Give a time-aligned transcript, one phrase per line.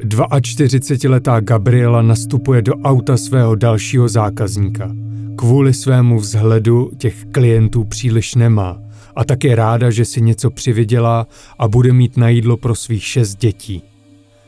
[0.00, 4.90] 42-letá Gabriela nastupuje do auta svého dalšího zákazníka.
[5.36, 8.78] Kvůli svému vzhledu těch klientů příliš nemá
[9.16, 11.26] a tak je ráda, že si něco přivydělá
[11.58, 13.82] a bude mít na jídlo pro svých šest dětí.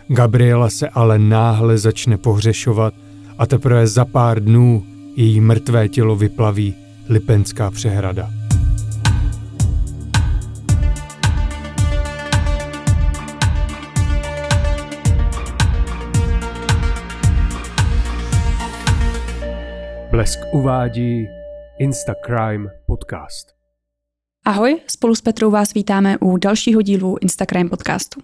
[0.08, 2.94] Gabriela se ale náhle začne pohřešovat
[3.38, 4.82] a teprve za pár dnů
[5.16, 6.74] její mrtvé tělo vyplaví
[7.08, 8.35] Lipenská přehrada.
[20.16, 21.26] Blesk uvádí
[21.78, 23.48] Instacrime podcast.
[24.44, 28.20] Ahoj, spolu s Petrou vás vítáme u dalšího dílu Instacrime podcastu.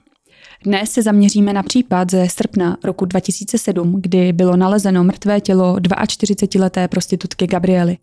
[0.64, 6.88] Dnes se zaměříme na případ ze srpna roku 2007, kdy bylo nalezeno mrtvé tělo 42-leté
[6.88, 7.98] prostitutky Gabriely.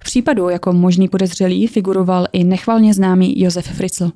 [0.00, 4.10] V případu jako možný podezřelý figuroval i nechvalně známý Josef Fritzl.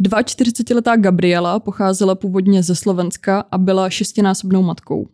[0.00, 5.08] 42-letá Gabriela pocházela původně ze Slovenska a byla šestinásobnou matkou.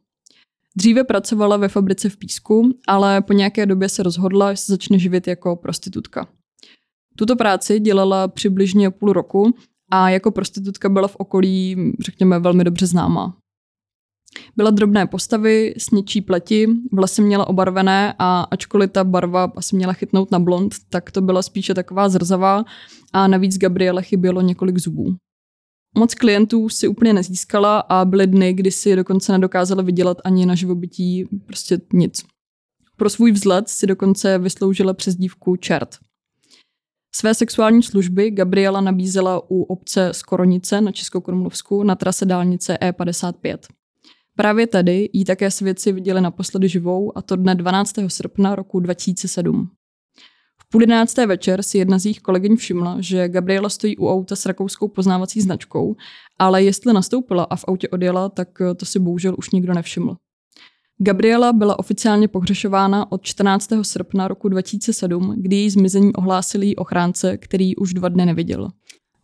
[0.76, 4.98] Dříve pracovala ve fabrice v Písku, ale po nějaké době se rozhodla, že se začne
[4.98, 6.28] živit jako prostitutka.
[7.16, 9.54] Tuto práci dělala přibližně půl roku
[9.90, 13.36] a jako prostitutka byla v okolí, řekněme, velmi dobře známá.
[14.56, 19.92] Byla drobné postavy, s něčí pleti, vlasy měla obarvené a ačkoliv ta barva asi měla
[19.92, 22.64] chytnout na blond, tak to byla spíše taková zrzavá
[23.12, 25.16] a navíc Gabriele chybělo několik zubů.
[25.98, 30.54] Moc klientů si úplně nezískala a byly dny, kdy si dokonce nedokázala vydělat ani na
[30.54, 32.24] živobytí prostě nic.
[32.96, 35.98] Pro svůj vzhled si dokonce vysloužila přes dívku čert.
[37.14, 43.58] Své sexuální služby Gabriela nabízela u obce Skoronice na Českokrumlovsku na trase dálnice E55.
[44.36, 47.92] Právě tady jí také svědci viděli naposledy živou a to dne 12.
[48.08, 49.70] srpna roku 2007
[50.72, 54.46] půl jedenácté večer si jedna z jejich kolegyň všimla, že Gabriela stojí u auta s
[54.46, 55.96] rakouskou poznávací značkou,
[56.38, 60.16] ale jestli nastoupila a v autě odjela, tak eh, to si bohužel už nikdo nevšiml.
[61.02, 63.68] Gabriela byla oficiálně pohřešována od 14.
[63.82, 68.68] srpna roku 2007, kdy její zmizení ohlásili její ochránce, který už dva dny neviděl.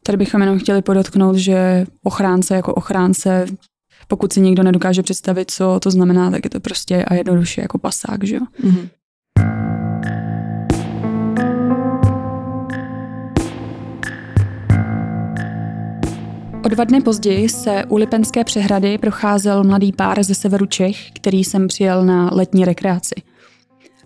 [0.03, 3.47] Tady bychom jenom chtěli podotknout, že ochránce jako ochránce,
[4.09, 7.79] pokud si někdo nedokáže představit, co to znamená, tak je to prostě a jednoduše jako
[7.79, 8.43] pasák, že jo?
[8.65, 8.89] Mm-hmm.
[16.67, 21.45] O dva dny později se u Lipenské přehrady procházel mladý pár ze severu Čech, který
[21.45, 23.15] sem přijel na letní rekreaci.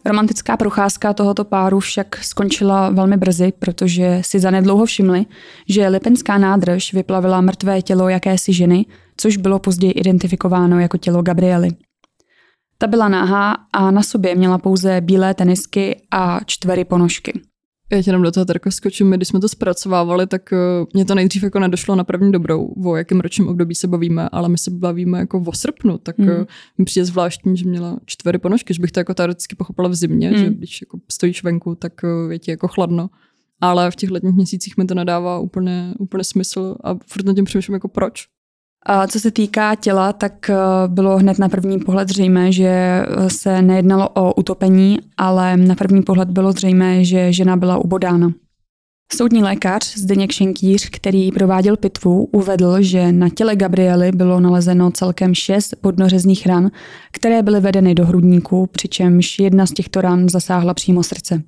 [0.05, 5.27] Romantická procházka tohoto páru však skončila velmi brzy, protože si zanedlouho všimli,
[5.69, 11.69] že Lipenská nádrž vyplavila mrtvé tělo jakési ženy, což bylo později identifikováno jako tělo Gabriely.
[12.79, 17.41] Ta byla náhá a na sobě měla pouze bílé tenisky a čtvery ponožky.
[17.93, 19.09] Já tě jenom do toho jako skočím.
[19.09, 22.75] My, když jsme to zpracovávali, tak uh, mě to nejdřív jako nedošlo na první dobrou,
[22.85, 26.27] o jakém ročním období se bavíme, ale my se bavíme jako o srpnu, tak mm.
[26.79, 30.31] mi přijde zvláštní, že měla čtvery ponožky, že bych to jako teoreticky pochopila v zimě,
[30.31, 30.37] mm.
[30.37, 33.11] že když jako stojíš venku, tak uh, je ti jako chladno.
[33.61, 37.45] Ale v těch letních měsících mi to nedává úplně, úplně smysl a furt nad tím
[37.45, 38.27] přemýšlím jako proč.
[38.87, 40.55] A co se týká těla, tak eh,
[40.87, 46.03] bylo hned na první pohled zřejmé, že eh, se nejednalo o utopení, ale na první
[46.03, 48.33] pohled bylo zřejmé, že žena byla ubodána.
[49.17, 55.35] Soudní lékař Zdeněk Šenkýř, který prováděl pitvu, uvedl, že na těle Gabriely bylo nalezeno celkem
[55.35, 56.71] šest podnořezných ran,
[57.13, 61.43] které byly vedeny do hrudníku, přičemž jedna z těchto ran zasáhla přímo srdce.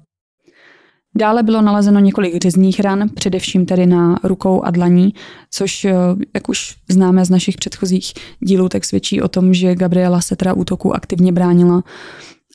[1.14, 5.14] Dále bylo nalezeno několik řezních ran, především tedy na rukou a dlaní,
[5.50, 5.94] což, eh,
[6.34, 10.54] jak už známe z našich předchozích dílů, tak svědčí o tom, že Gabriela se teda
[10.54, 11.82] útoku aktivně bránila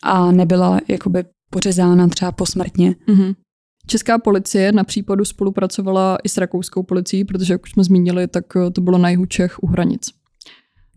[0.04, 2.96] a nebyla jakoby pořezána třeba posmrtně.
[3.08, 3.36] Mm-hmm.
[3.88, 8.46] Česká policie na případu spolupracovala i s rakouskou policií, protože, jak už jsme zmínili, tak
[8.56, 10.10] eh, to bylo na jihu Čech u hranic.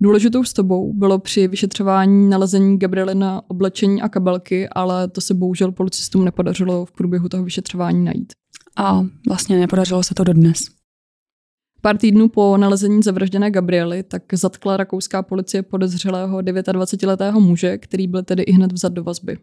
[0.02, 6.24] Důležitou stobou bylo při vyšetřování nalezení Gabrielina oblečení a kabelky, ale to se bohužel policistům
[6.24, 8.32] nepodařilo v průběhu toho vyšetřování najít.
[8.76, 10.58] A vlastně nepodařilo se to dodnes.
[11.82, 18.22] Pár týdnů po nalezení zavražděné Gabriely tak zatkla rakouská policie podezřelého 29-letého muže, který byl
[18.22, 19.38] tedy i hned vzat do vazby.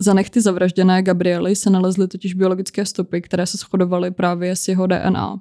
[0.00, 4.86] Za nechty zavražděné Gabriely se nalezly totiž biologické stopy, které se shodovaly právě s jeho
[4.86, 5.40] DNA.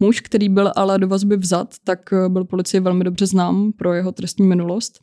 [0.00, 3.92] Muž, který byl ale do vazby vzat, tak eh, byl policii velmi dobře znám pro
[3.94, 5.00] jeho trestní minulost.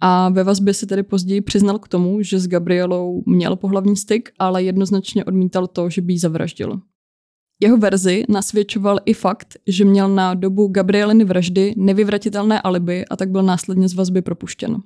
[0.00, 4.30] A ve vazbě se tedy později přiznal k tomu, že s Gabrielou měl pohlavní styk,
[4.38, 6.80] ale jednoznačně odmítal to, že by ji zavraždil.
[7.60, 13.30] Jeho verzi nasvědčoval i fakt, že měl na dobu Gabrieliny vraždy nevyvratitelné alibi a tak
[13.30, 14.76] byl následně z vazby propuštěn.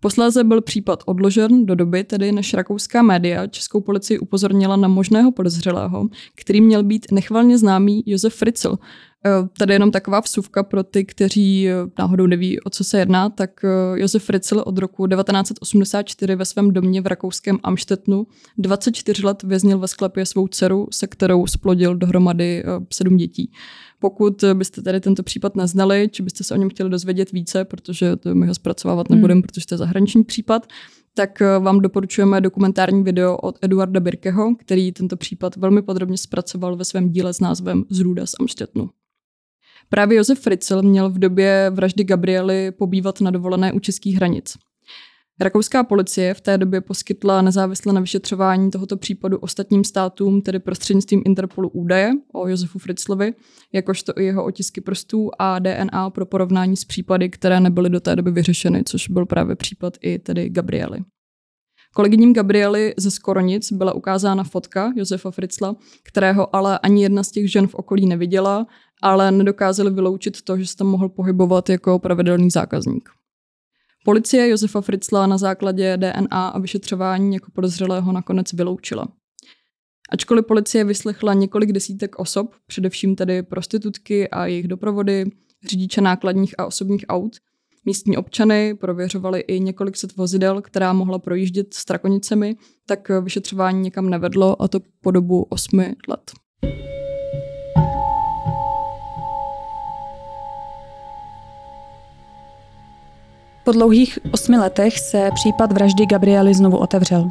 [0.00, 5.32] Posléze byl případ odložen do doby, tedy než rakouská média českou policii upozornila na možného
[5.32, 8.78] podezřelého, který měl být nechvalně známý Josef Fritzl,
[9.26, 13.28] Eh, tady jenom taková vsuvka pro ty, kteří eh, náhodou neví, o co se jedná,
[13.28, 18.26] tak eh, Josef Fritzl od roku 1984 ve svém domě v rakouském Amštetnu
[18.58, 23.52] 24 let věznil ve sklepě svou dceru, se kterou splodil dohromady sedm dětí.
[24.00, 28.16] Pokud byste tady tento případ neznali, či byste se o něm chtěli dozvědět více, protože
[28.16, 29.42] to my ho zpracovávat nebudeme, hmm.
[29.42, 30.66] protože to je zahraniční případ,
[31.14, 36.84] tak vám doporučujeme dokumentární video od Eduarda Birkeho, který tento případ velmi podrobně zpracoval ve
[36.84, 38.90] svém díle s názvem Zrůda z Amštetnu.
[39.88, 44.54] Právě Josef Fritzl měl v době vraždy Gabriely pobývat na dovolené u českých hranic.
[45.40, 51.22] Rakouská policie v té době poskytla nezávisle na vyšetřování tohoto případu ostatním státům, tedy prostřednictvím
[51.26, 53.32] Interpolu údaje o Josefu Fritzlovi,
[53.72, 58.16] jakožto i jeho otisky prstů a DNA pro porovnání s případy, které nebyly do té
[58.16, 60.98] doby vyřešeny, což byl právě případ i tedy Gabriely.
[61.94, 67.52] Kolegyním Gabriely ze Skoronic byla ukázána fotka Josefa Fritzla, kterého ale ani jedna z těch
[67.52, 68.66] žen v okolí neviděla
[69.02, 73.19] ale nedokázali vyloučit to, že se tam mohl pohybovat jako pravidelný zákazník.
[74.04, 79.08] Policie Josefa Fritzla na základě DNA a vyšetřování jako podezřelého nakonec vyloučila.
[80.10, 85.24] Ačkoliv policie vyslechla několik desítek osob, především tedy prostitutky a jejich doprovody,
[85.68, 87.36] řidiče nákladních a osobních aut,
[87.84, 92.56] místní občany prověřovali i několik set vozidel, která mohla projíždět s trakonicemi,
[92.86, 96.30] tak vyšetřování někam nevedlo a to po dobu osmi let.
[103.70, 107.30] Po dlouhých osmi letech se případ vraždy Gabriely znovu otevřel.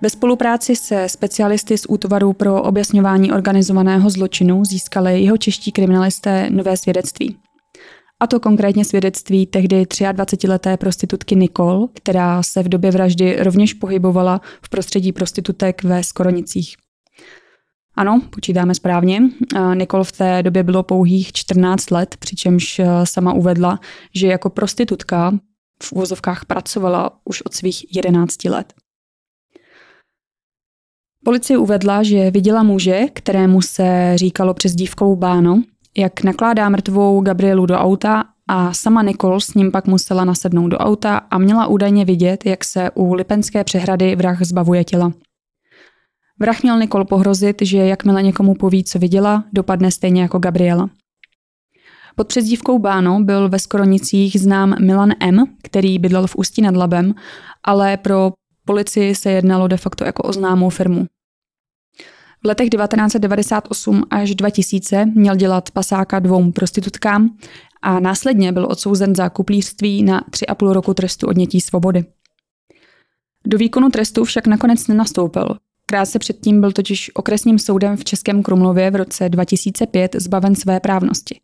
[0.00, 6.76] Ve spolupráci se specialisty z útvaru pro objasňování organizovaného zločinu získali jeho čeští kriminalisté nové
[6.76, 7.36] svědectví.
[8.20, 14.40] A to konkrétně svědectví tehdy 23-leté prostitutky Nikol, která se v době vraždy rovněž pohybovala
[14.62, 16.83] v prostředí prostitutek ve Skoronicích.
[17.96, 19.22] Ano, počítáme správně.
[19.74, 23.80] Nikol v té době bylo pouhých 14 let, přičemž eh, sama uvedla,
[24.14, 25.38] že jako prostitutka
[25.82, 28.74] v úvozovkách pracovala už od svých 11 let.
[31.24, 35.62] Policie uvedla, že viděla muže, kterému se říkalo přes dívkou Báno,
[35.96, 40.78] jak nakládá mrtvou Gabrielu do auta a sama Nicole s ním pak musela nasednout do
[40.78, 45.12] auta a měla údajně vidět, jak se u Lipenské přehrady vrah zbavuje těla.
[46.40, 50.90] Vrah měl Nikol pohrozit, že jakmile někomu poví, co viděla, dopadne stejně jako Gabriela.
[52.16, 57.14] Pod přezdívkou Báno byl ve Skoronicích znám Milan M., který bydlel v Ústí nad Labem,
[57.64, 58.32] ale pro
[58.64, 61.06] policii se jednalo de facto jako o známou firmu.
[62.44, 67.36] V letech 1998 až 2000 měl dělat pasáka dvou prostitutkám
[67.82, 72.04] a následně byl odsouzen za kuplířství na 3,5 roku trestu odnětí svobody.
[73.46, 78.90] Do výkonu trestu však nakonec nenastoupil, Krátce předtím byl totiž okresním soudem v Českém Krumlově
[78.90, 81.40] v roce 2005 zbaven své právnosti.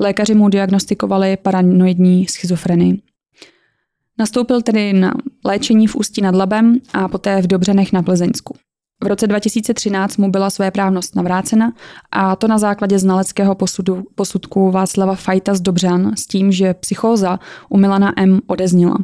[0.00, 3.02] Lékaři mu diagnostikovali paranoidní schizofrenii.
[4.18, 8.56] Nastoupil tedy na léčení v Ústí nad Labem a poté v Dobřenech na Plzeňsku.
[9.04, 11.72] V roce 2013 mu byla své právnost navrácena
[12.12, 17.38] a to na základě znaleckého posudu, posudku Václava Fajta z Dobřan s tím, že psychóza
[17.68, 18.40] u Milana M.
[18.46, 18.96] odeznila.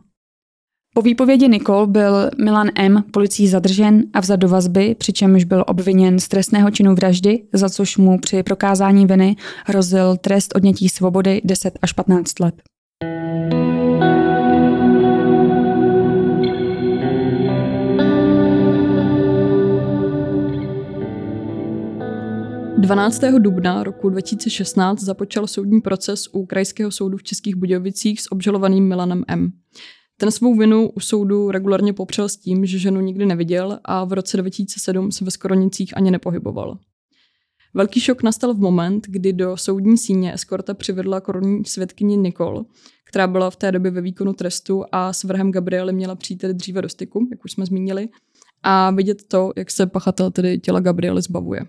[0.94, 3.04] Po výpovědi Nikol byl Milan M.
[3.10, 7.96] policií zadržen a vzat do vazby, přičemž byl obviněn z trestného činu vraždy, za což
[7.96, 9.36] mu při prokázání viny
[9.66, 12.54] hrozil trest odnětí svobody 10 až 15 let.
[22.78, 28.88] Dvanáctého dubna roku 2016 započal soudní proces u Krajského soudu v Českých Budějovicích s obžalovaným
[28.88, 29.52] Milanem M.
[30.22, 34.12] Ten svou vinu u soudu regulárně popřel s tím, že ženu nikdy neviděl a v
[34.12, 36.78] roce 2007 se ve Skoronicích ani nepohyboval.
[37.74, 42.64] Velký šok nastal v moment, kdy do soudní síně eskorta přivedla korunní svědkyni Nicole,
[43.04, 46.82] která byla v té době ve výkonu trestu a s vrhem Gabriely měla přijít dříve
[46.82, 48.08] do styku, jak už jsme zmínili,
[48.62, 51.60] a vidět to, jak se pachatel tedy těla Gabriely zbavuje.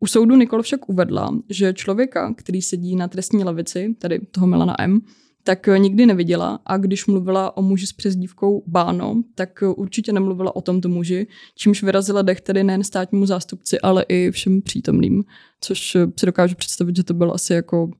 [0.00, 4.80] U soudu Nicole však uvedla, že člověka, který sedí na trestní levici, tedy toho Milana
[4.80, 5.00] M.,
[5.44, 10.12] tak eh, nikdy neviděla a když mluvila o muži s přezdívkou Báno, tak eh, určitě
[10.12, 15.24] nemluvila o tomto muži, čímž vyrazila dech tedy nejen státnímu zástupci, ale i všem přítomným,
[15.60, 17.90] což eh, si dokážu představit, že to byl asi jako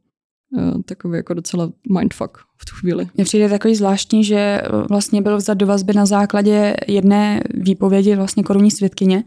[0.84, 3.08] takový jako docela mindfuck v tu chvíli.
[3.14, 8.42] Mně přijde takový zvláštní, že vlastně byl vzat do vazby na základě jedné výpovědi vlastně
[8.42, 9.24] korunní svědkyně,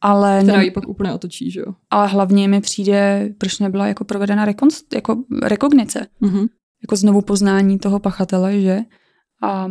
[0.00, 0.40] ale...
[0.42, 0.64] Která ne...
[0.64, 1.74] ji pak úplně otočí, že jo?
[1.90, 6.06] Ale hlavně mi přijde, proč nebyla jako provedena rekonst, jako rekognice.
[6.22, 6.46] Mm-hmm
[6.84, 8.78] jako znovu poznání toho pachatele, že?
[9.42, 9.68] A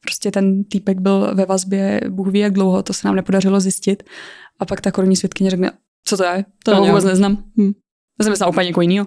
[0.00, 4.02] prostě ten týpek byl ve vazbě, Bůh ví jak dlouho, to se nám nepodařilo zjistit.
[4.58, 5.72] A pak ta korunní svědkyně řekne,
[6.04, 6.44] co to je?
[6.64, 7.44] To, to vůbec neznám.
[7.60, 7.72] Hm.
[8.18, 9.06] To jsem myslela úplně někoho jiného.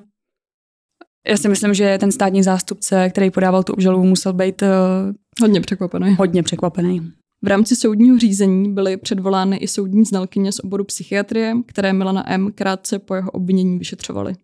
[1.28, 4.68] Já si myslím, že ten státní zástupce, který podával tu obžalobu, musel být uh,
[5.42, 6.16] hodně překvapený.
[6.16, 7.12] Hodně překvapený.
[7.44, 12.52] V rámci soudního řízení byly předvolány i soudní znalkyně z oboru psychiatrie, které Milana M.
[12.52, 14.36] krátce po jeho obvinění vyšetřovaly.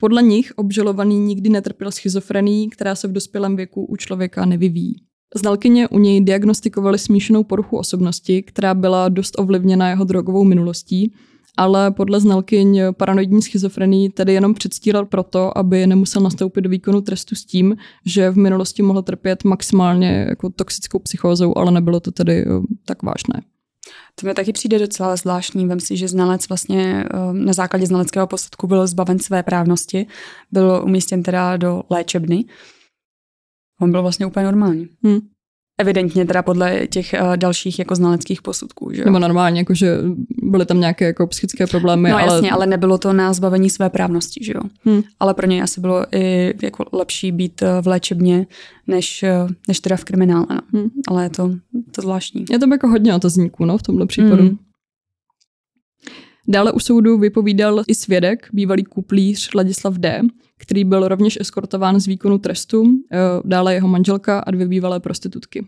[0.00, 4.94] Podle nich obžalovaný nikdy netrpěl schizofrenií, která se v dospělém věku u člověka nevyvíjí.
[5.34, 11.12] Znalkyně u něj diagnostikovaly smíšenou poruchu osobnosti, která byla dost ovlivněna jeho drogovou minulostí,
[11.56, 17.34] ale podle znalkyň paranoidní schizofrenii tedy jenom předstíral proto, aby nemusel nastoupit do výkonu trestu
[17.34, 17.76] s tím,
[18.06, 22.46] že v minulosti mohl trpět maximálně jako toxickou psychózou, ale nebylo to tedy eh,
[22.84, 23.42] tak vážné.
[24.20, 25.66] To mi taky přijde docela zvláštní.
[25.66, 30.06] Vem si, že znalec vlastně eh, na základě znaleckého posudku byl zbaven své právnosti,
[30.50, 32.44] byl umístěn teda do léčebny.
[33.80, 34.88] On byl vlastně úplně normální.
[35.04, 35.18] Hmm.
[35.78, 38.92] Evidentně teda podle těch uh, dalších jako znaleckých posudků.
[38.92, 39.04] Že jo?
[39.04, 39.98] Nebo normálně, jako že
[40.42, 42.10] byly tam nějaké jako psychické problémy.
[42.10, 42.34] No ale...
[42.34, 44.60] jasně, ale nebylo to na zbavení své právnosti, že jo.
[44.84, 45.02] Hmm.
[45.20, 48.46] Ale pro něj asi bylo i jako lepší být v léčebně,
[48.86, 49.24] než,
[49.68, 50.46] než teda v kriminále.
[50.50, 50.80] No.
[50.80, 50.90] Hmm.
[51.08, 51.50] Ale je to,
[51.90, 52.44] to zvláštní.
[52.50, 54.42] Je to jako hodně otazníků no, v tomhle případu.
[54.42, 54.58] Hmm.
[56.50, 60.22] Dále u soudu vypovídal i svědek, bývalý kuplíř Ladislav D.,
[60.58, 65.66] který byl rovněž eskortován z výkonu trestu, eh, dále jeho manželka a dvě bývalé prostitutky.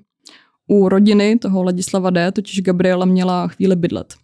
[0.68, 2.32] U rodiny toho Ladislava D.
[2.32, 4.14] totiž Gabriela měla chvíli bydlet.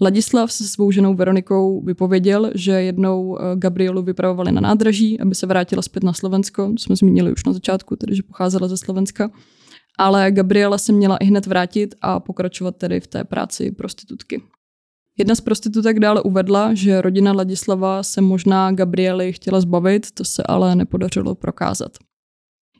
[0.00, 5.46] Ladislav se svou ženou Veronikou vypověděl, že jednou eh, Gabrielu vypravovali na nádraží, aby se
[5.46, 9.30] vrátila zpět na Slovensko, to jsme zmínili už na začátku, tedy že pocházela ze Slovenska,
[9.98, 14.42] ale Gabriela se měla i hned vrátit a pokračovat tedy v té práci prostitutky.
[15.18, 20.42] Jedna z prostitutek dále uvedla, že rodina Ladislava se možná Gabriely chtěla zbavit, to se
[20.42, 21.92] ale nepodařilo prokázat.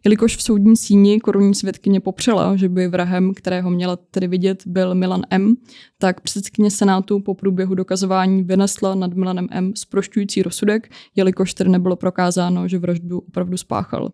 [0.04, 4.94] Jelikož v soudní síni korunní svědkyně popřela, že by vrahem, kterého měla tedy vidět, byl
[4.94, 5.54] Milan M.,
[5.98, 9.72] tak předsedkyně Senátu po průběhu dokazování vynesla nad Milanem M.
[9.76, 14.10] zprošťující rozsudek, jelikož tedy nebylo prokázáno, že vraždu opravdu spáchal.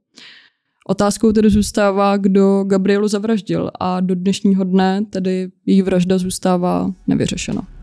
[0.89, 7.80] Otázkou tedy zůstává, kdo Gabrielu zavraždil a do dnešního dne tedy její vražda zůstává nevyřešena.